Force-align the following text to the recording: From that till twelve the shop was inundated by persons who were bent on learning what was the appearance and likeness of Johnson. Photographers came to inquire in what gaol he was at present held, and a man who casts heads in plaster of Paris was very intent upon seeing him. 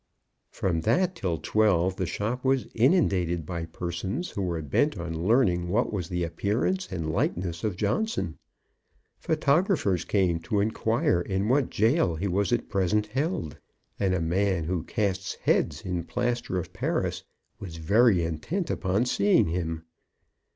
From 0.49 0.81
that 0.81 1.13
till 1.15 1.37
twelve 1.37 1.97
the 1.97 2.07
shop 2.07 2.43
was 2.43 2.65
inundated 2.73 3.45
by 3.45 3.65
persons 3.65 4.31
who 4.31 4.41
were 4.41 4.59
bent 4.63 4.97
on 4.97 5.27
learning 5.27 5.69
what 5.69 5.93
was 5.93 6.09
the 6.09 6.23
appearance 6.23 6.91
and 6.91 7.11
likeness 7.11 7.63
of 7.63 7.75
Johnson. 7.77 8.39
Photographers 9.19 10.03
came 10.03 10.39
to 10.39 10.59
inquire 10.59 11.21
in 11.21 11.49
what 11.49 11.69
gaol 11.69 12.15
he 12.15 12.27
was 12.27 12.51
at 12.51 12.67
present 12.67 13.05
held, 13.05 13.59
and 13.99 14.15
a 14.15 14.19
man 14.21 14.63
who 14.63 14.81
casts 14.85 15.35
heads 15.35 15.85
in 15.85 16.03
plaster 16.03 16.57
of 16.57 16.73
Paris 16.73 17.23
was 17.59 17.77
very 17.77 18.23
intent 18.23 18.71
upon 18.71 19.05
seeing 19.05 19.49
him. 19.49 19.83